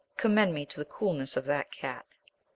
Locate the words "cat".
1.71-2.07